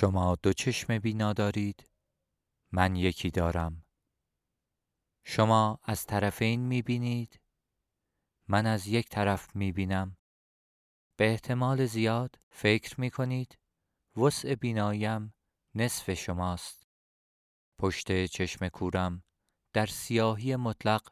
[0.00, 1.88] شما دو چشم بینا دارید؟
[2.72, 3.86] من یکی دارم.
[5.24, 7.40] شما از طرفین می بینید
[8.48, 10.16] من از یک طرف می بینم
[11.16, 13.58] به احتمال زیاد فکر می کنید
[14.16, 15.34] وسع بیناییم
[15.74, 16.86] نصف شماست.
[17.78, 19.22] پشت چشم کورم
[19.72, 21.08] در سیاهی مطلق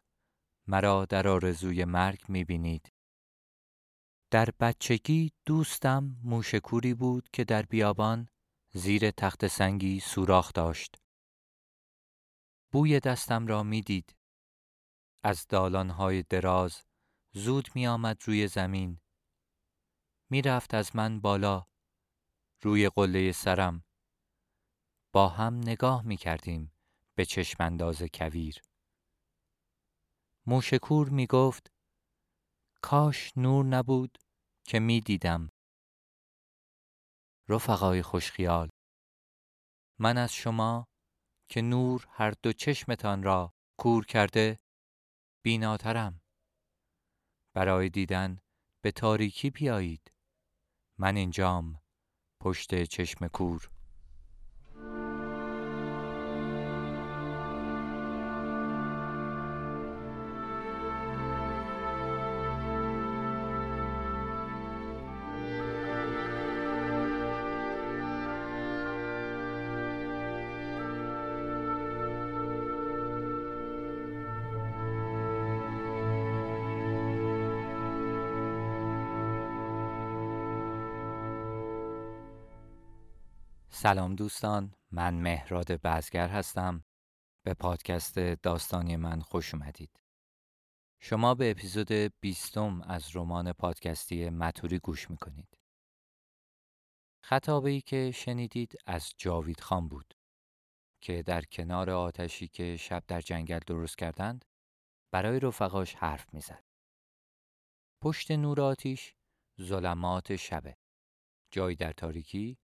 [0.67, 2.93] مرا در آرزوی مرگ می بینید
[4.31, 8.29] در بچگی دوستم موشکوری بود که در بیابان
[8.77, 10.97] زیر تخت سنگی سوراخ داشت.
[12.73, 14.17] بوی دستم را می دید
[15.23, 16.83] از دالانهای دراز
[17.35, 19.01] زود می آمد روی زمین.
[20.31, 21.67] می رفت از من بالا
[22.63, 23.85] روی قله سرم.
[25.13, 26.73] با هم نگاه می کردیم
[27.15, 28.63] به چشم انداز کویر.
[30.47, 31.73] موشکور می گفت
[32.83, 34.19] کاش نور نبود
[34.65, 35.51] که می دیدم
[37.49, 38.69] رفقای خوشخیال.
[39.99, 40.87] من از شما
[41.49, 44.59] که نور هر دو چشمتان را کور کرده
[45.45, 46.21] بیناترم.
[47.55, 48.41] برای دیدن
[48.85, 50.13] به تاریکی بیایید.
[50.99, 51.83] من اینجام
[52.41, 53.76] پشت چشم کور.
[83.79, 86.85] سلام دوستان من مهراد بزگر هستم.
[87.43, 90.01] به پادکست داستانی من خوش اومدید.
[91.01, 95.59] شما به اپیزود بیستم از رمان پادکستی متوری گوش می‌کنید.
[97.25, 100.15] خطابه ای که شنیدید از جاوید خان بود
[101.01, 104.45] که در کنار آتشی که شب در جنگل درست کردند
[105.13, 106.65] برای رفقاش حرف می‌زد.
[108.03, 109.15] پشت نور آتیش
[109.61, 110.77] ظلمات شبه
[111.51, 112.59] جایی در تاریکی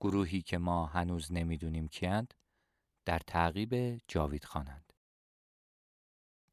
[0.00, 2.34] گروهی که ما هنوز نمی‌دونیم کیند
[3.04, 4.92] در تعقیب جاوید خانند.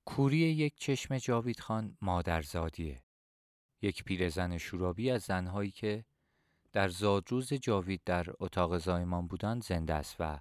[0.06, 3.03] کوری یک چشم جاوید خان مادرزادیه.
[3.81, 6.05] یک پیرزن شورابی از زنهایی که
[6.72, 10.39] در زادروز جاوید در اتاق زایمان بودند زنده است و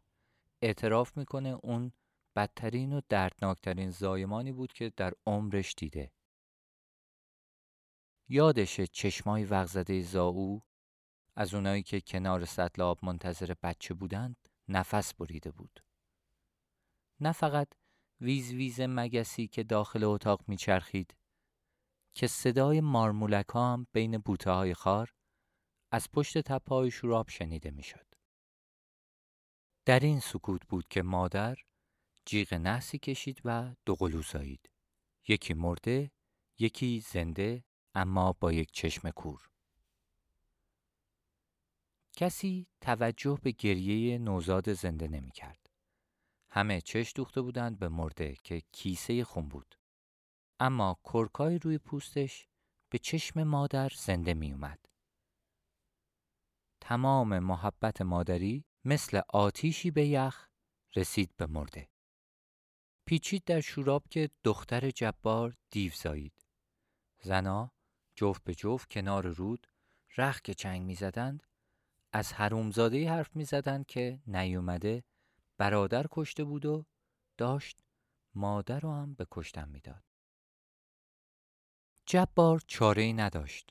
[0.62, 1.93] اعتراف می‌کنه اون
[2.37, 6.12] بدترین و دردناکترین زایمانی بود که در عمرش دیده.
[8.28, 10.62] یادش چشمای وغزده زاو
[11.37, 15.84] از اونایی که کنار سطل آب منتظر بچه بودند نفس بریده بود.
[17.21, 17.69] نه فقط
[18.21, 21.15] ویز ویز مگسی که داخل اتاق میچرخید
[22.15, 25.15] که صدای مارمولک هم بین بوته های خار
[25.93, 26.91] از پشت تپه های
[27.28, 28.06] شنیده می‌شد.
[29.87, 31.56] در این سکوت بود که مادر
[32.25, 34.71] جیغ نحسی کشید و دو قلو زایید.
[35.28, 36.11] یکی مرده،
[36.59, 39.53] یکی زنده اما با یک چشم کور.
[42.16, 45.70] کسی توجه به گریه نوزاد زنده نمی کرد.
[46.50, 49.75] همه چش دوخته بودند به مرده که کیسه خون بود.
[50.60, 52.48] اما کرکای روی پوستش
[52.91, 54.78] به چشم مادر زنده می اومد.
[56.80, 60.48] تمام محبت مادری مثل آتیشی به یخ
[60.96, 61.88] رسید به مرده.
[63.06, 66.46] پیچید در شوراب که دختر جبار دیو زایید.
[67.22, 67.72] زنا
[68.16, 69.66] جفت به جفت کنار رود
[70.19, 71.46] رخ که چنگ می زدند
[72.16, 75.04] از حرومزاده حرف می زدن که نیومده
[75.58, 76.84] برادر کشته بود و
[77.38, 77.80] داشت
[78.34, 80.04] مادر رو هم به کشتن می‌داد.
[82.06, 83.70] جبار چاره ای نداشت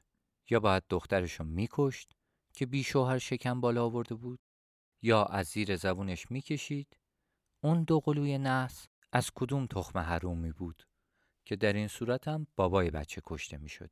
[0.50, 2.14] یا باید دخترشو میکشت
[2.54, 4.40] که بی شوهر شکم بالا آورده بود
[5.02, 6.98] یا از زیر زبونش می‌کشید
[7.64, 10.88] اون دو قلوی نحس از کدوم تخم حرومی بود
[11.46, 13.92] که در این صورت هم بابای بچه کشته می‌شد.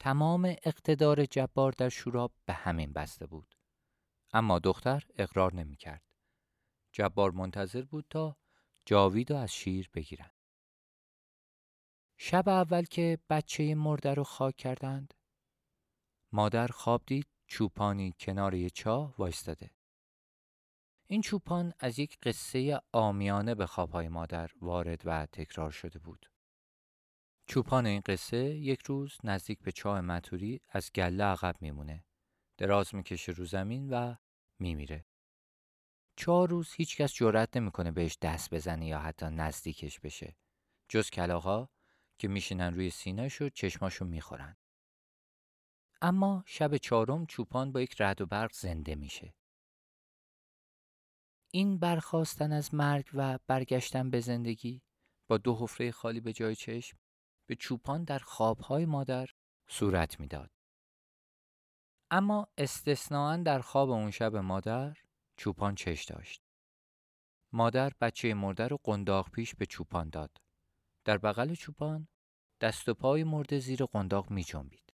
[0.00, 3.54] تمام اقتدار جبار در شوراب به همین بسته بود.
[4.32, 6.02] اما دختر اقرار نمی کرد.
[6.92, 8.36] جبار منتظر بود تا
[8.84, 10.34] جاوید از شیر بگیرند.
[12.16, 15.14] شب اول که بچه مرده رو خاک کردند
[16.32, 19.70] مادر خواب دید چوپانی کنار یه چاه وایستاده.
[21.06, 26.30] این چوپان از یک قصه آمیانه به خوابهای مادر وارد و تکرار شده بود.
[27.50, 32.04] چوپان این قصه یک روز نزدیک به چاه متوری از گله عقب میمونه.
[32.56, 34.14] دراز می‌کشه رو زمین و
[34.58, 35.06] میمیره.
[36.16, 40.36] چهار روز هیچکس جرأت نمی‌کنه بهش دست بزنه یا حتی نزدیکش بشه.
[40.88, 41.68] جز کلاغا
[42.18, 44.56] که میشینن روی سینهش و چشماشو می‌خورن.
[46.02, 49.34] اما شب چهارم چوپان با یک رد و برق زنده میشه.
[51.50, 54.82] این برخواستن از مرگ و برگشتن به زندگی
[55.28, 56.98] با دو حفره خالی به جای چشم
[57.48, 59.28] به چوپان در خوابهای مادر
[59.68, 60.50] صورت می‌داد.
[62.10, 64.96] اما استثناا در خواب اون شب مادر
[65.36, 66.42] چوپان چش داشت.
[67.52, 70.36] مادر بچه مرده رو قنداق پیش به چوپان داد.
[71.04, 72.08] در بغل چوپان
[72.60, 74.92] دست و پای مرده زیر قنداق می جنبید.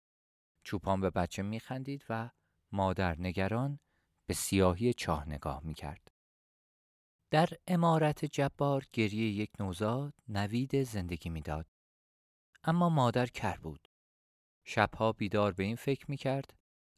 [0.64, 2.30] چوپان به بچه می خندید و
[2.72, 3.80] مادر نگران
[4.26, 6.08] به سیاهی چاه نگاه می کرد.
[7.30, 11.66] در امارت جبار گریه یک نوزاد نوید زندگی می‌داد.
[12.64, 13.88] اما مادر کر بود.
[14.64, 16.54] شبها بیدار به این فکر می کرد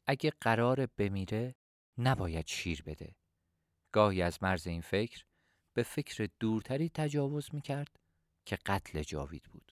[0.07, 1.55] اگه قرار بمیره
[1.97, 3.15] نباید شیر بده.
[3.91, 5.25] گاهی از مرز این فکر
[5.73, 7.99] به فکر دورتری تجاوز می کرد
[8.45, 9.71] که قتل جاوید بود.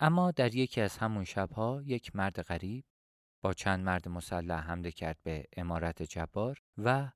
[0.00, 2.84] اما در یکی از همون شبها یک مرد غریب
[3.42, 7.10] با چند مرد مسلح حمله کرد به امارت جبار و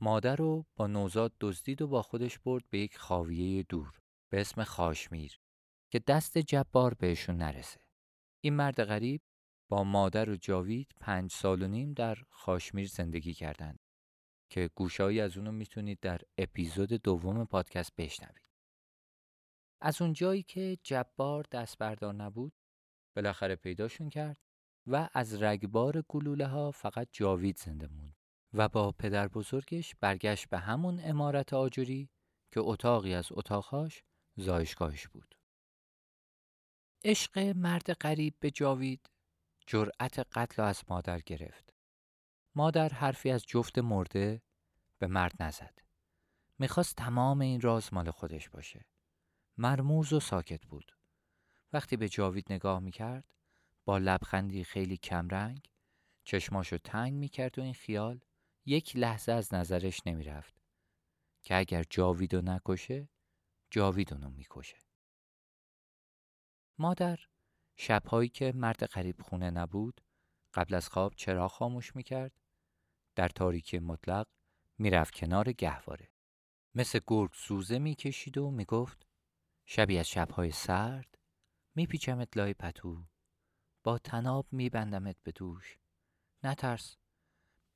[0.00, 4.00] مادر رو با نوزاد دزدید و با خودش برد به یک خاویه دور
[4.30, 5.40] به اسم خاشمیر
[5.92, 7.80] که دست جبار بهشون نرسه.
[8.40, 9.22] این مرد غریب
[9.70, 13.78] با مادر و جاوید پنج سال و نیم در خاشمیر زندگی کردند
[14.50, 18.48] که گوشایی از اونو می‌تونید در اپیزود دوم پادکست بشنوید.
[19.80, 22.52] از اون جایی که جبار دست بردار نبود
[23.16, 24.38] بالاخره پیداشون کرد
[24.86, 28.16] و از رگبار گلوله ها فقط جاوید زنده موند
[28.52, 32.10] و با پدر بزرگش برگشت به همون امارت آجوری
[32.50, 34.02] که اتاقی از اتاقهاش
[34.38, 35.34] زایشگاهش بود.
[37.04, 39.10] عشق مرد قریب به جاوید
[39.66, 41.74] جرأت قتل از مادر گرفت.
[42.54, 44.42] مادر حرفی از جفت مرده
[44.98, 45.78] به مرد نزد.
[46.58, 48.84] می‌خواست تمام این راز مال خودش باشه.
[49.56, 50.96] مرموز و ساکت بود.
[51.72, 53.24] وقتی به جاوید نگاه می‌کرد
[53.84, 55.70] با لبخندی خیلی کمرنگ
[56.24, 58.20] چشماشو تنگ می‌کرد و این خیال
[58.66, 60.54] یک لحظه از نظرش نمی‌رفت
[61.42, 63.08] که اگر جاویدو نکشه
[63.70, 64.76] جاوید اونو می‌کشه.
[66.78, 67.18] مادر
[67.76, 70.00] شبهایی که مرد قریب خونه نبود
[70.54, 72.32] قبل از خواب چرا خاموش می‌کرد.
[73.14, 74.26] در تاریکی مطلق
[74.78, 76.12] می‌رفت کنار گهواره.
[76.74, 79.06] مثل گرگ سوزه می‌کشید و می‌گفت
[79.64, 81.18] شبی از شبهای سرد
[81.74, 83.06] میپیچمت لای پتو.
[83.84, 85.78] با تناب میبندمت به دوش.
[86.42, 86.96] نترس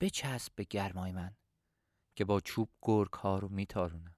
[0.01, 1.37] بچسب به گرمای من
[2.17, 4.12] که با چوب گرگ ها رو میتارونم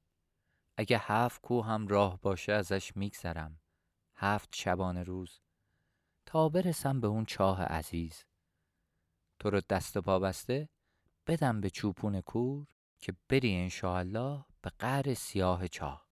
[0.76, 3.61] اگه هفت کو هم راه باشه ازش میگذرم.
[4.17, 5.41] هفت شبانه روز.
[6.26, 8.25] تا برسم به اون چاه عزیز.
[9.38, 10.69] تو رو دست و پا بسته
[11.26, 12.67] بدم به چوپون کور
[12.99, 16.09] که بری انشاءالله به قعر سیاه چاه.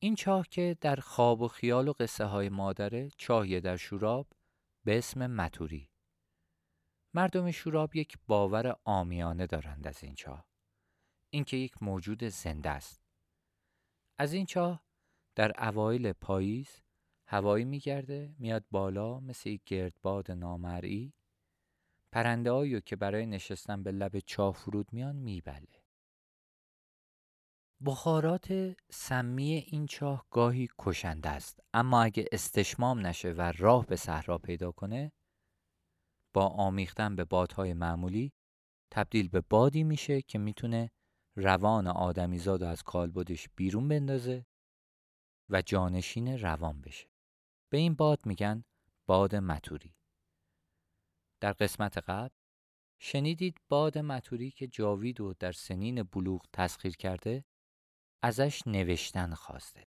[0.00, 4.26] این چاه که در خواب و خیال و قصه های مادره چاهیه در شوراب
[4.84, 5.90] به اسم متوری.
[7.14, 10.46] مردم شوراب یک باور آمیانه دارند از این چاه.
[11.36, 13.02] اینکه یک موجود زنده است.
[14.18, 14.84] از این چاه
[15.34, 16.80] در اوایل پاییز
[17.26, 21.12] هوایی میگرده میاد بالا مثل یک گردباد نامرئی.
[22.12, 25.82] پرنده که برای نشستن به لب چاه فرود میان میبله.
[27.84, 34.38] بخارات سمی این چاه گاهی کشنده است اما اگه استشمام نشه و راه به صحرا
[34.38, 35.12] پیدا کنه
[36.34, 38.32] با آمیختن به بادهای معمولی
[38.90, 40.90] تبدیل به بادی میشه که می‌تونه
[41.36, 44.46] روان آدمیزاد از کالبدش بیرون بندازه
[45.48, 47.08] و جانشین روان بشه.
[47.70, 48.64] به این باد میگن
[49.06, 49.94] باد متوری.
[51.40, 52.34] در قسمت قبل
[52.98, 57.44] شنیدید باد متوری که جاوید و در سنین بلوغ تسخیر کرده
[58.22, 59.86] ازش نوشتن خواسته.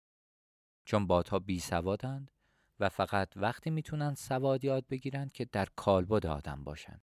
[0.85, 2.31] چون بادها بی سوادند
[2.81, 7.01] و فقط وقتی می‌تونن سواد یاد بگیرن که در کالبد آدم باشن.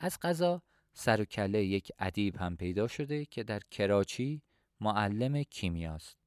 [0.00, 0.62] از قضا
[0.94, 4.42] سر و کله یک ادیب هم پیدا شده که در کراچی
[4.80, 6.18] معلم کیمیاست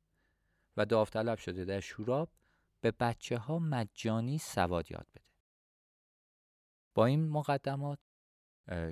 [0.77, 2.29] و داوطلب شده در شوراب
[2.81, 5.23] به بچه ها مجانی سواد یاد بده.
[6.93, 7.99] با این مقدمات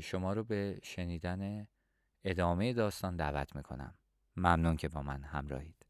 [0.01, 1.67] شما رو به شنیدن
[2.24, 3.94] ادامه داستان دعوت می‌کنم.
[4.36, 5.85] ممنون که با من همراهید.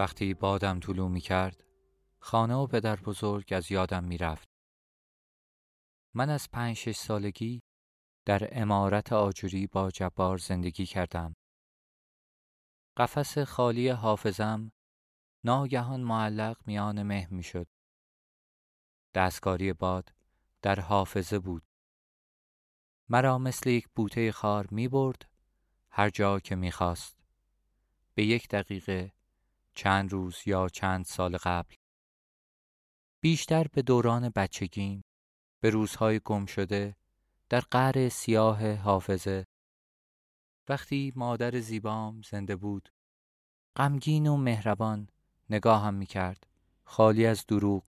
[0.00, 1.64] وقتی بادم طلوع می کرد
[2.18, 4.48] خانه و پدر بزرگ از یادم می رفت.
[6.14, 7.62] من از پنج شش سالگی
[8.26, 11.36] در امارت آجوری با جبار زندگی کردم.
[12.96, 14.72] قفس خالی حافظم
[15.44, 17.66] ناگهان معلق میان مه می شد.
[19.14, 20.12] دستکاری باد
[20.62, 21.62] در حافظه بود.
[23.08, 25.30] مرا مثل یک بوته خار می برد
[25.90, 27.16] هر جا که می خواست.
[28.14, 29.19] به یک دقیقه
[29.82, 31.74] چند روز یا چند سال قبل.
[33.20, 35.04] بیشتر به دوران بچگیم
[35.60, 36.96] به روزهای گم شده
[37.48, 39.46] در قعر سیاه حافظه.
[40.68, 42.88] وقتی مادر زیبام زنده بود
[43.76, 45.08] غمگین و مهربان
[45.50, 46.46] نگاهم می کرد
[46.84, 47.84] خالی از دروغ.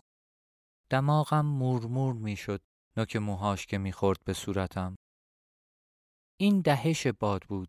[0.90, 2.62] دماغم مورمور می شد
[2.96, 4.96] نوک موهاش که می خورد به صورتم.
[6.36, 7.68] این دهش باد بود.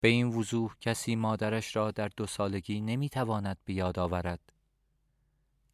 [0.00, 4.52] به این وضوح کسی مادرش را در دو سالگی نمی تواند بیاد آورد.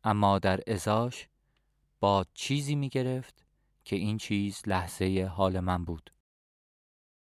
[0.05, 1.29] اما در ازاش
[2.01, 3.47] باد چیزی می گرفت
[3.85, 6.11] که این چیز لحظه حال من بود.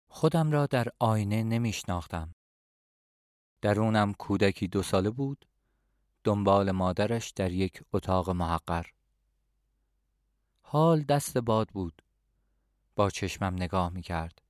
[0.08, 2.34] خودم را در آینه نمی شناختم
[3.60, 5.46] درونم کودکی دو ساله بود
[6.24, 8.86] دنبال مادرش در یک اتاق محقر.
[10.62, 12.02] حال دست باد بود.
[12.96, 14.42] با چشمم نگاه می کرد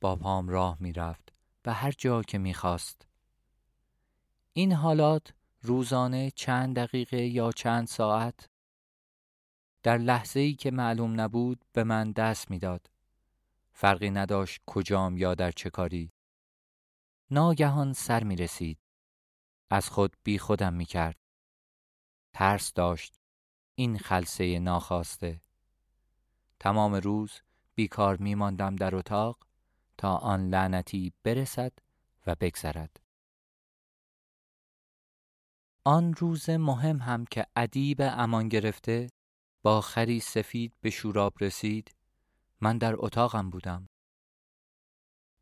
[0.00, 1.37] با پام راه می رفت
[1.68, 3.08] به هر جا که می خواست.
[4.52, 8.48] این حالات روزانه چند دقیقه یا چند ساعت
[9.82, 12.90] در لحظه ای که معلوم نبود به من دست می‌داد.
[13.72, 16.12] فرقی نداشت کجام یا در چه کاری.
[17.30, 18.78] ناگهان سر می رسید.
[19.70, 21.18] از خود بی خودم می کرد.
[22.32, 23.20] ترس داشت.
[23.74, 25.40] این خلصه ناخواسته.
[26.60, 27.40] تمام روز
[27.74, 29.47] بیکار می ماندم در اتاق
[29.98, 31.72] تا آن لعنتی برسد
[32.26, 33.00] و بگذرد.
[35.84, 39.10] آن روز مهم هم که ادیب امان گرفته
[39.62, 41.94] با خری سفید به شوراب رسید
[42.60, 43.88] من در اتاقم بودم.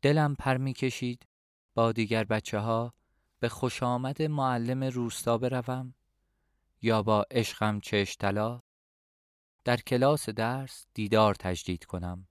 [0.01, 1.27] دلم پر می کشید
[1.75, 2.93] با دیگر بچه ها
[3.39, 5.93] به خوش آمد معلم روستا بروم
[6.81, 8.61] یا با عشقم چشتلا
[9.63, 12.27] در کلاس درس دیدار تجدید کنم.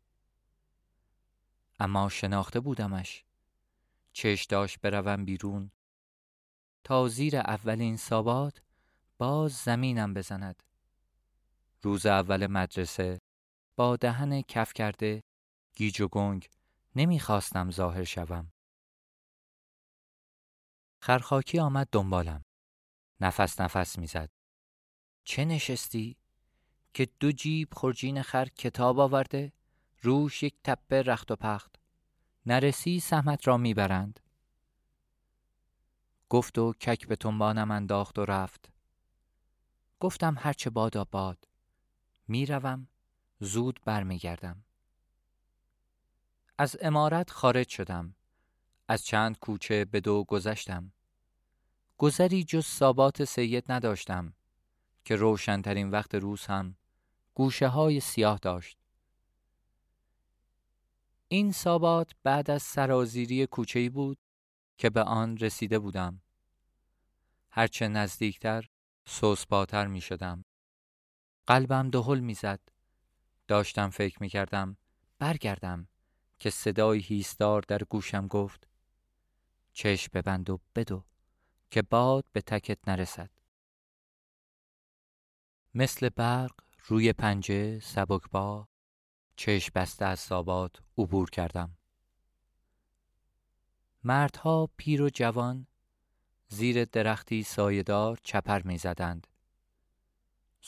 [1.79, 3.25] اما شناخته بودمش.
[4.13, 5.71] چش داشت بروم بیرون.
[6.85, 8.63] تا زیر اولین سابات
[9.19, 10.63] باز زمینم بزند.
[11.83, 13.21] روز اول مدرسه
[13.77, 15.23] با دهن کف کرده
[15.75, 16.49] گیج و گنگ
[16.97, 18.53] نمی‌خواستم ظاهر شوم.
[21.01, 22.45] خرخاکی آمد دنبالم.
[23.21, 24.31] نفس نفس می‌زد.
[25.25, 26.17] چه نشستی
[26.95, 29.53] که دو جیب خرجین خر کتاب آورده؟
[30.03, 31.77] روش یک تپه رخت و پخت.
[32.47, 34.21] نرسی سهمت را می‌برند.
[36.29, 38.71] گفت و کک به تنبانم انداخت و رفت.
[40.01, 41.49] گفتم هرچه بادا باد.
[42.29, 42.89] می‌روم
[43.41, 44.65] زود برمیگردم.
[46.59, 48.15] از امارت خارج شدم.
[48.89, 50.93] از چند کوچه به دو گذشتم.
[51.99, 54.33] گذری جز سابات سید نداشتم
[55.05, 56.77] که روشنترین وقت روز هم
[57.35, 58.79] گوشه های سیاه داشت.
[61.29, 64.19] این سابات بعد از سرازیری کوچه‌ای بود
[64.79, 66.23] که به آن رسیده بودم.
[67.51, 68.69] هرچه نزدیکتر
[69.05, 70.45] سوسپاتر می شدم.
[71.47, 72.61] قلبم دهل می زد.
[73.49, 74.77] داشتم فکر می کردم
[75.19, 75.89] برگردم
[76.39, 78.69] که صدای هیستار در گوشم گفت
[79.73, 81.05] چشم ببند و بدو
[81.71, 83.31] که باد به تکت نرسد.
[85.75, 86.53] مثل برق
[86.87, 88.69] روی پنجه سبکبا
[89.37, 91.77] چشم بسته از سابات عبور کردم.
[94.05, 95.67] مردها پیر و جوان
[96.49, 99.27] زیر درختی سایهدار چپر می زدند.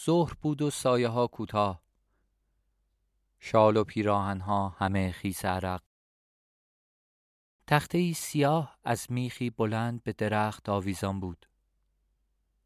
[0.04, 1.82] ظهر بود و سایه ها کوتاه.
[3.38, 5.82] شال و پیراهنها همه خیس عرق.
[7.66, 11.46] تخته سیاه از میخی بلند به درخت آویزان بود.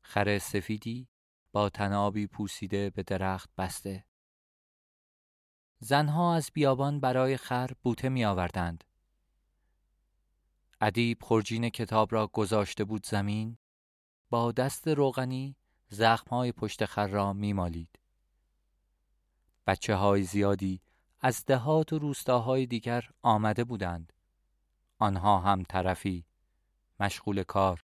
[0.01, 1.09] خر سفیدی
[1.53, 4.05] با تنابی پوسیده به درخت بسته.
[5.85, 8.85] زنها از بیابان برای خر بوته می آوردند.
[10.81, 13.59] ادیب خرجین کتاب را گذاشته بود زمین
[14.31, 15.57] با دست روغنی
[15.89, 17.99] زخمهای پشت خر را می مالید.
[19.67, 20.81] بچه های زیادی
[21.21, 24.13] از دهات و روستاهای دیگر آمده بودند.
[24.99, 26.25] آنها هم طرفی
[27.01, 27.85] مشغول کار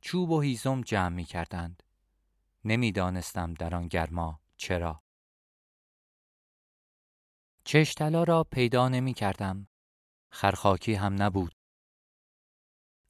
[0.00, 1.82] چوب و هیزم جمع می کردند.
[2.64, 5.05] نمی‌دانستم در آن گرما چرا.
[7.66, 9.68] چشتلا را پیدا نمی کردم.
[10.30, 11.54] خرخاکی هم نبود.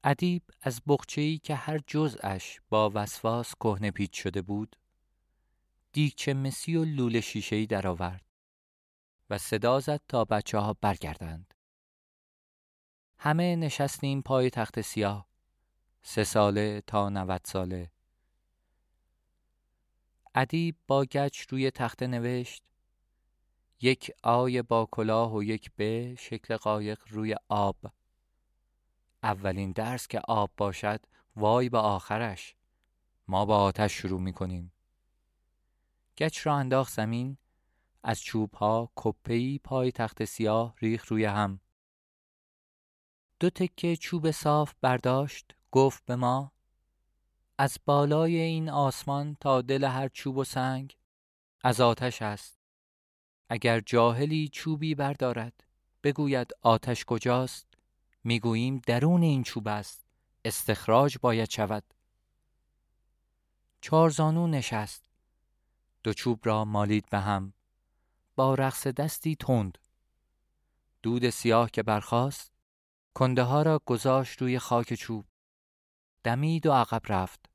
[0.04, 4.76] ادیب از بخچه‌ای که هر جزءش با وسواس کهنه پیچ شده بود
[5.92, 8.24] دیگچه مسی و لوله شیشه‌ای درآورد
[9.30, 11.54] و صدا زد تا بچه ها برگردند.
[13.18, 15.28] همه نشستیم پای تخت سیاه
[16.02, 17.90] سه ساله تا نوت ساله
[20.34, 22.62] ادیب با گچ روی تخته نوشت
[23.80, 27.76] یک آی با کلاه و یک به شکل قایق روی آب.
[29.22, 31.00] اولین درس که آب باشد
[31.36, 32.56] وای به آخرش.
[33.28, 34.72] ما با آتش شروع می کنیم
[36.18, 37.38] گچ را انداخت زمین
[38.02, 41.60] از چوب ها کپهی پای تخت سیاه ریخ روی هم.
[43.40, 46.52] دو تکه چوب صاف برداشت گفت به ما
[47.58, 50.96] از بالای این آسمان تا دل هر چوب و سنگ
[51.64, 52.55] از آتش است.
[53.48, 55.64] اگر جاهلی چوبی بردارد.
[56.02, 57.66] بگوید آتش کجاست؟
[58.24, 60.06] می‌گوییم درون این چوب است.
[60.44, 61.84] استخراج باید شود.
[63.80, 65.04] چارزانو نشست.
[66.02, 67.52] دو چوب را مالید به هم.
[68.36, 69.78] با رقص دستی تند.
[71.02, 72.52] دود سیاه که برخاست.
[73.14, 75.26] کنده ها را گذاشت روی خاک چوب.
[76.24, 77.50] دمید و عقب رفت.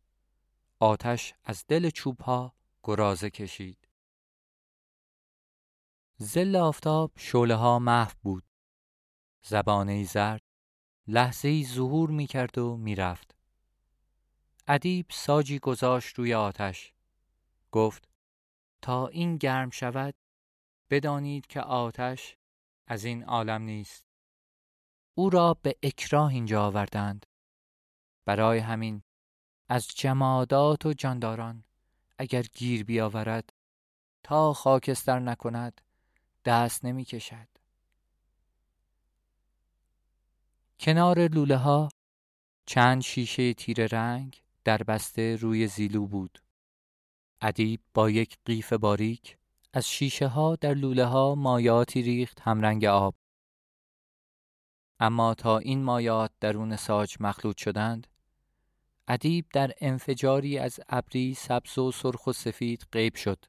[0.80, 3.81] آتش از دل چوب ها گرازه کشید.
[6.24, 8.44] زل آفتاب شعله ها محو بود.
[9.44, 10.42] زبانه زرد
[11.08, 13.36] لحظه ای ظهور می کرد و می رفت.
[14.68, 16.94] ادیب ساجی گذاشت روی آتش.
[17.72, 18.10] گفت
[18.82, 20.16] تا این گرم شود
[20.90, 22.38] بدانید که آتش
[22.88, 24.06] از این عالم نیست.
[25.16, 27.26] او را به اکراه اینجا آوردند.
[28.26, 29.04] برای همین
[29.70, 31.64] از جمادات و جانداران
[32.18, 33.54] اگر گیر بیاورد
[34.24, 35.82] تا خاکستر نکند
[36.46, 37.48] دست نمی کشد.
[40.80, 41.90] کنار لوله ها
[42.66, 46.40] چند شیشه تیر رنگ در بسته روی زیلو بود.
[47.42, 49.38] ادیب با یک قیف باریک
[49.74, 53.16] از شیشه ها در لوله ها مایاتی ریخت همرنگ آب.
[55.00, 58.08] اما تا این مایات درون ساج مخلوط شدند
[59.08, 63.46] ادیب در انفجاری از ابری سبز و سرخ و سفید غیب شد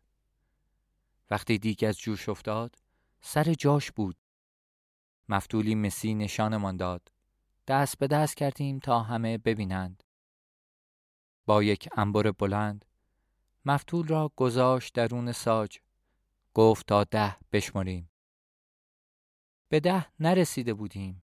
[1.31, 2.77] وقتی دیگ از جوش افتاد
[3.23, 4.17] سر جاش بود.
[5.29, 7.13] مفتولی مسی نشانمان داد.
[7.67, 10.03] دست به دست کردیم تا همه ببینند.
[11.47, 12.85] با یک انبر بلند
[13.65, 15.79] مفتول را گذاشت درون ساج.
[16.55, 18.11] گفت تا ده بشمریم
[19.69, 21.23] به ده نرسیده بودیم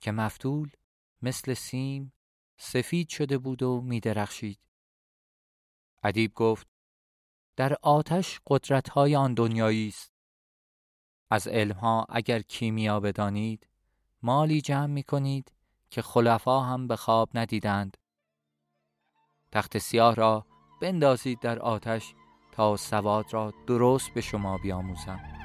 [0.00, 0.70] که مفتول
[1.22, 2.12] مثل سیم
[2.56, 4.58] سفید شده بود و می درخشید.
[6.02, 6.66] ادیب گفت
[7.56, 10.19] در آتش قدرت‌های آن دنیایی است.
[11.30, 13.68] از علمها اگر کیمیا بدانید
[14.22, 15.52] مالی جمع می کنید
[15.90, 17.96] که خلفا هم به خواب ندیدند.
[19.52, 20.46] تخت سیاه را
[20.82, 22.14] بندازید در آتش
[22.52, 25.39] تا سواد را درست به شما بیاموزم.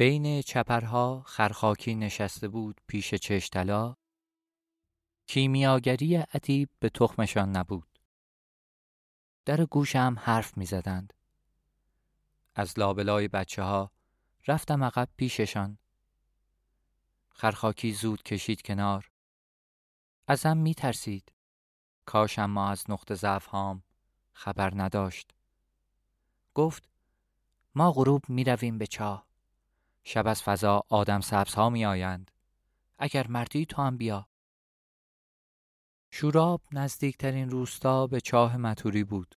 [0.00, 3.96] بین چپرها خرخاکی نشسته بود پیش چشتلا.
[5.26, 7.98] کیمیاگری ادیب به تخمشان نبود.
[9.44, 11.14] در گوشم حرف می زدند.
[12.54, 13.92] از لابلای بچه ها
[14.46, 15.78] رفتم عقب پیششان.
[17.30, 19.10] خرخاکی زود کشید کنار.
[20.26, 21.32] ازم می ترسید
[22.04, 23.82] کاش اما از نقطه ضعف هام
[24.32, 25.34] خبر نداشت.
[26.54, 26.88] گفت
[27.74, 29.27] ما غروب می رویم به چاه.
[30.10, 32.30] شب از فضا آدم سبز ها می آیند.
[32.98, 34.28] اگر مردی تو هم بیا.
[36.10, 39.34] شوراب نزدیکترین روستا به چاه متوری بود.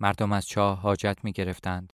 [0.00, 1.92] مردم از چاه حاجت می گرفتند.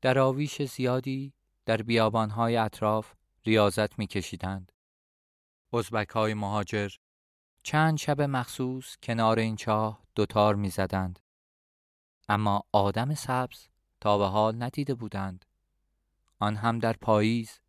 [0.00, 1.34] در آویش زیادی
[1.66, 4.72] در بیابانهای اطراف ریاضت می کشیدند.
[5.72, 6.90] ازبک های مهاجر
[7.62, 11.18] چند شب مخصوص کنار این چاه دوتار می زدند.
[12.28, 13.68] اما آدم سبز
[14.00, 15.44] تا به حال ندیده بودند.
[16.42, 17.60] آن هم در پاییز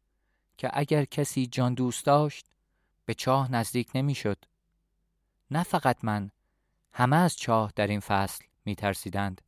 [0.58, 2.46] که اگر کسی جان دوست داشت
[3.06, 4.46] به چاه نزدیک نمی‌شد.
[5.52, 6.32] نه فقط من
[6.94, 9.42] همه از چاه در این فصل می ترسیدند.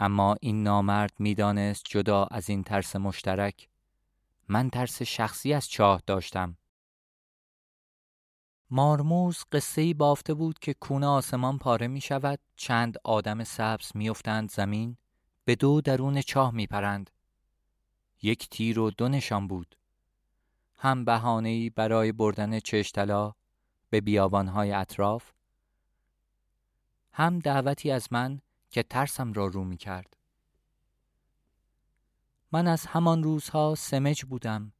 [0.00, 3.68] اما این نامرد می‌دانست جدا از این ترس مشترک
[4.48, 6.56] من ترس شخصی از چاه داشتم.
[8.70, 14.50] مارموز قصه ای بافته بود که کونه آسمان پاره می شود چند آدم سبز میافتند
[14.50, 14.96] زمین
[15.44, 17.10] به دو درون چاه می پرند.
[18.22, 19.76] یک تیر و دو نشان بود.
[20.78, 23.32] هم بهانه‌ای برای بردن چشتلا
[23.90, 25.32] به بیابانهای اطراف
[27.12, 30.16] هم دعوتی از من که ترسم را رو می کرد.
[32.52, 34.72] من از همان روزها سمج بودم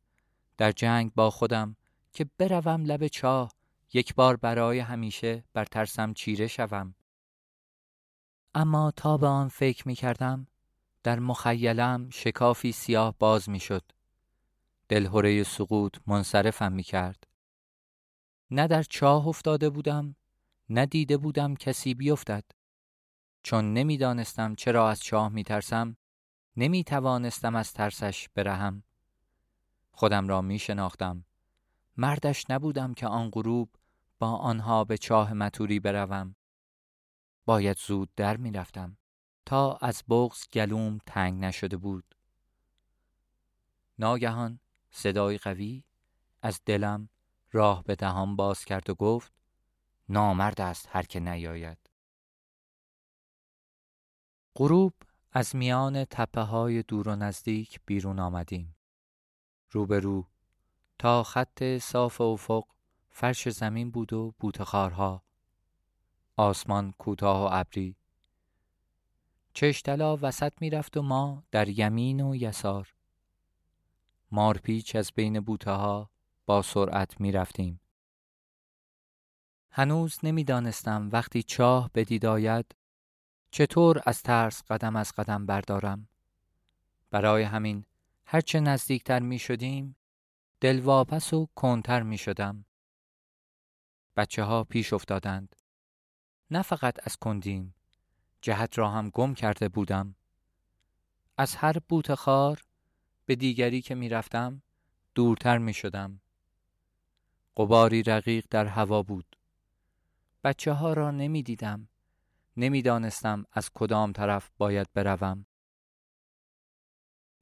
[0.57, 1.77] در جنگ با خودم
[2.13, 3.53] که بروم لب چاه
[3.93, 6.95] یک بار برای همیشه بر ترسم چیره شوم.
[8.55, 10.47] اما تا به آن فکر می کردم
[11.07, 13.83] در مخیلم شکافی سیاه باز می شد.
[14.89, 17.25] دلهوره سقوط منصرفم می کرد.
[18.51, 20.17] نه در چاه افتاده بودم
[20.69, 22.45] نه دیده بودم کسی بیفتد.
[23.43, 25.97] چون نمی‌دانستم چرا از چاه می ترسم
[26.57, 28.83] نمی توانستم از ترسش برهم.
[29.93, 31.25] خودم را می شناختم.
[31.97, 33.71] مردش نبودم که آن غروب
[34.19, 36.37] با آنها به چاه متوری بروم.
[37.45, 38.97] باید زود در می رفتم
[39.47, 42.15] تا از بغز گلوم تنگ نشده بود.
[43.99, 45.85] ناگهان صدای قوی
[46.43, 47.09] از دلم
[47.53, 49.33] راه به دهان باز کرد و گفت
[50.09, 51.79] نامرد است هر که نیاید.
[54.57, 54.95] غروب
[55.33, 58.77] از میان تپه های دور و نزدیک بیرون آمدیم.
[59.71, 60.27] روبرو
[60.99, 62.65] تا خط صاف افق
[63.11, 65.23] فرش زمین بود و بوتخارها.
[66.37, 67.97] آسمان کوتاه و ابری.
[69.57, 72.95] چشتلا وسط می‌رفت و ما در یمین و یسار.
[74.31, 76.11] مارپیچ از بین بوته ها
[76.47, 77.81] با سرعت می رفتیم.
[79.71, 82.75] هنوز نمی‌دانستم وقتی چاه بدید آید
[83.51, 86.09] چطور از ترس قدم از قدم بردارم
[87.11, 87.85] برای همین
[88.27, 89.97] هرچه نزدیکتر می شدیم
[90.61, 92.65] دلواپس و کنتر می شدم
[94.17, 95.57] بچه ها پیش افتادند
[96.51, 97.76] نه فقط از کندیم
[98.41, 100.15] جهت را هم گم کرده بودم
[101.39, 102.61] از هر بوت خار
[103.27, 104.63] به دیگری که می رفتم
[105.15, 106.21] دورتر می شدم
[107.57, 109.37] قباری رقیق در هوا بود
[110.45, 111.89] بچه ها را نمی دیدم
[112.57, 115.47] نمی‌دانستم از کدام طرف باید بروم.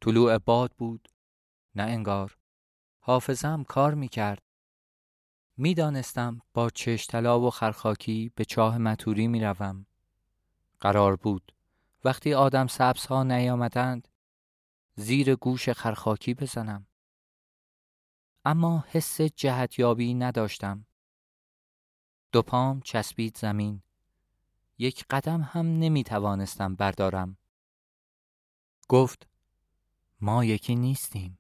[0.01, 1.09] طلوع باد بود
[1.75, 2.37] نه انگار
[3.01, 4.43] حافظم کار می کرد.
[5.57, 9.87] می‌دانستم با چشتلا و خرخاکی به چاه متوری می روم.
[10.85, 11.55] قرار بود
[12.05, 14.09] وقتی آدم سبز ها نیامدند
[14.95, 16.87] زیر گوش خرخاکی بزنم.
[18.45, 20.87] اما حس جهتیابی نداشتم.
[22.33, 23.83] دو پام چسبید زمین.
[24.79, 27.37] یک قدم هم نمی توانستم بردارم.
[28.89, 29.29] گفت
[30.21, 31.39] ما یکی نیستیم.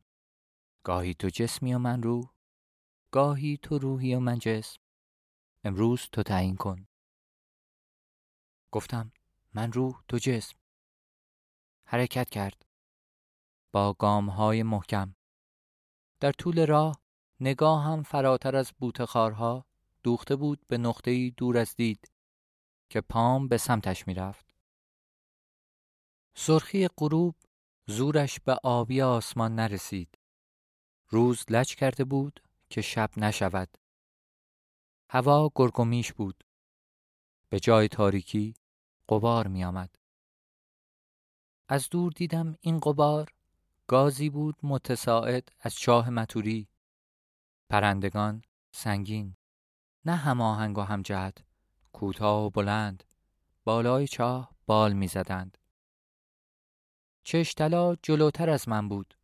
[0.83, 2.31] گاهی تو جسمی و من روح،
[3.11, 4.81] گاهی تو روحی و من جسم.
[5.65, 6.87] امروز تو تعیین کن.
[8.71, 9.13] گفتم
[9.55, 10.57] من روح تو جسم.
[11.85, 12.67] حرکت کرد.
[13.73, 15.14] با گام های محکم.
[16.21, 17.03] در طول راه
[17.40, 19.67] نگاه هم فراتر از بوتخارها
[20.03, 22.11] دوخته بود به نقطه‌ای دور از دید.
[22.90, 24.55] که پام به سمتش می‌رفت.
[26.35, 27.35] سرخی غروب
[27.87, 30.19] زورش به آبی آسمان نرسید.
[31.09, 32.40] روز لج کرده بود
[32.71, 33.79] که شب نشود.
[35.11, 36.45] هوا گرگومیش بود.
[37.49, 38.55] به جای تاریکی
[39.09, 39.99] قبار می آمد.
[41.69, 43.33] از دور دیدم این قبار
[43.87, 46.69] گازی بود متساعد از چاه متوری.
[47.71, 49.37] پرندگان سنگین
[50.05, 51.45] نه هماهنگ و همجهت
[51.93, 53.05] کوتاه و بلند
[53.64, 55.59] بالای چاه بال می‌زدند.
[57.25, 59.17] چشتلا جلوتر از من بود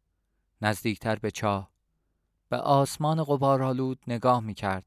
[0.63, 1.71] نزدیکتر به چاه
[2.49, 4.85] به آسمان غبارآلود نگاه می کرد.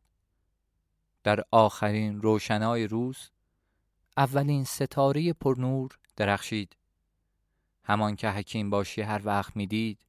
[1.24, 3.30] در آخرین روشنای روز
[4.18, 6.78] اولین ستاره پرنور درخشید.
[7.84, 10.06] همان که حکیم باشی هر وقت می‌دید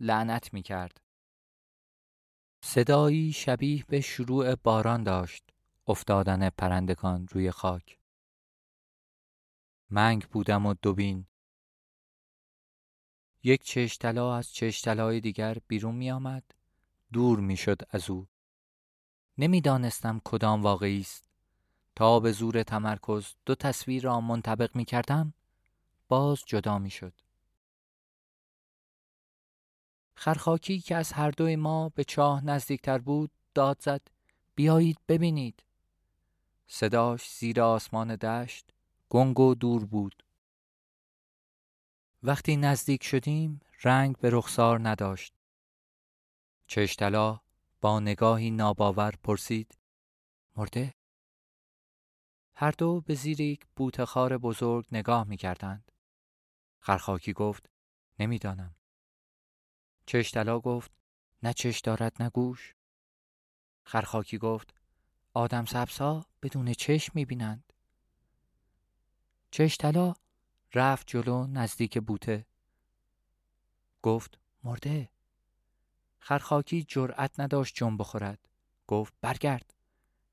[0.00, 1.00] لعنت می کرد.
[2.60, 5.44] صدایی شبیه به شروع باران داشت
[5.86, 7.98] افتادن پرندگان روی خاک.
[9.90, 11.26] منگ بودم و دوبین.
[13.42, 16.44] یک چشتلا از چشتلای دیگر بیرون می آمد
[17.12, 18.26] دور می شد از او.
[19.38, 21.29] نمی‌دانستم کدام واقعی است.
[21.96, 25.34] تا به زور تمرکز دو تصویر را منطبق می کردم
[26.08, 27.12] باز جدا می شد
[30.20, 34.02] خرخاکی که از هر دوی ما به چاه نزدیکتر بود داد زد
[34.54, 35.62] بیایید ببینید.
[36.66, 38.70] صداش زیر آسمان دشت
[39.08, 40.24] گنگ و دور بود.
[42.22, 45.34] وقتی نزدیک شدیم رنگ به رخسار نداشت.
[46.66, 47.40] چشتلا
[47.80, 49.78] با نگاهی ناباور پرسید
[50.56, 50.94] مرده؟
[52.60, 55.92] هر دو به زیر یک بوتخار بزرگ نگاه می کردند.
[56.80, 57.70] خرخاکی گفت
[58.18, 58.74] نمی‌دانم.
[60.06, 60.90] چشتلا گفت
[61.42, 62.74] نه چش دارد نه گوش.
[63.84, 64.74] خرخاکی گفت
[65.34, 67.72] آدم سبسا بدون چشم می بینند.
[69.50, 70.14] چشتلا
[70.74, 72.46] رفت جلو نزدیک بوته.
[74.02, 75.10] گفت مرده.
[76.18, 78.48] خرخاکی جرأت نداشت جنب بخورد.
[78.86, 79.74] گفت برگرد.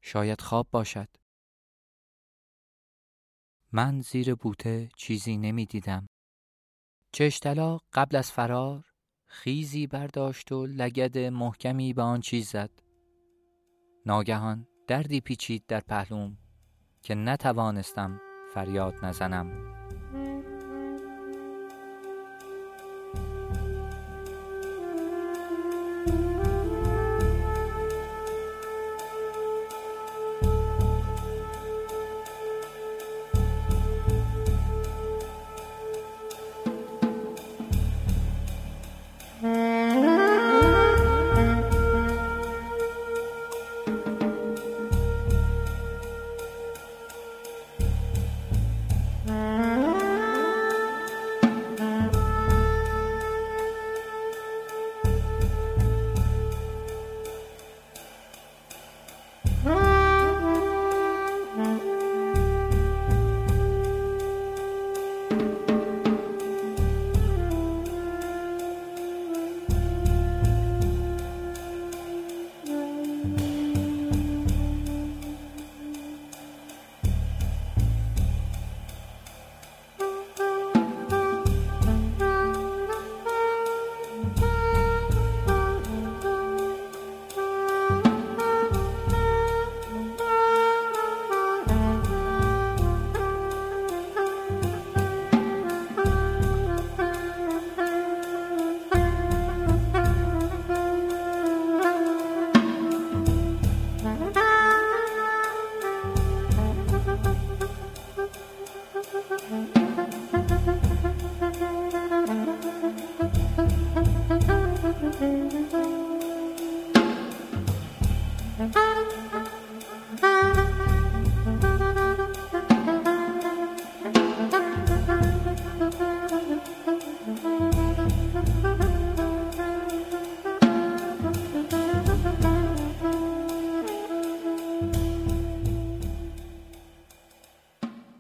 [0.01, 1.09] شاید خواب باشد.
[3.71, 6.07] من زیر بوته چیزی نمی دیدم.
[7.11, 8.85] چشتلا قبل از فرار
[9.25, 12.71] خیزی برداشت و لگد محکمی به آن چیز زد.
[14.05, 16.37] ناگهان دردی پیچید در پهلوم
[17.01, 18.21] که نتوانستم
[18.53, 19.47] فریاد نزنم.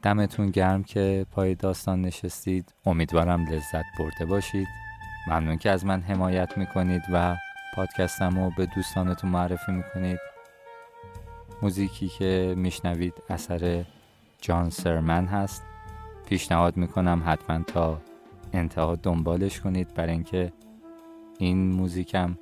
[0.07, 2.73] دمتون گرم که پای داستان نشستید.
[2.85, 4.67] امیدوارم لذت برده باشید.
[5.27, 7.37] ممنون که از من حمایت می‌کنید و
[7.75, 10.19] پادکستم رو به دوستانتون معرفی می‌کنید.
[11.61, 13.85] موزیکی که میشنوید اثر
[14.41, 15.63] جان سرمن هست.
[16.25, 18.01] پیشنهاد می‌کنم حتما تا
[18.53, 19.93] انتها دنبالش کنید.
[19.93, 20.53] برای اینکه
[21.39, 22.37] این موزیکم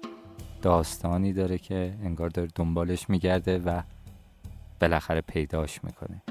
[0.61, 3.81] داستانی داره که انگار داره دنبالش میگرده و
[4.81, 6.21] بالاخره پیداش می‌کنه.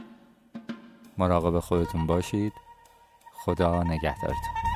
[1.19, 2.53] مراقب خودتون باشید.
[3.45, 4.74] خدا نگهدارتون.